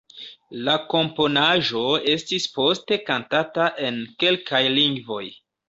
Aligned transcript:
La 0.69 0.73
komponaĵo 0.93 1.83
estis 2.15 2.49
poste 2.57 2.99
kantata 3.13 3.71
en 3.91 4.03
kelkaj 4.25 4.65
lingvoj. 4.81 5.25